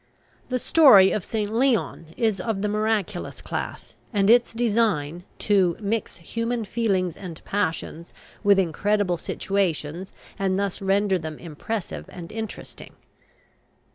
[0.49, 1.53] The story of St.
[1.53, 8.11] Leon is of the miraculous class; and its design, to "mix human feelings and passions
[8.43, 12.93] with incredible situations, and thus render them impressive and interesting."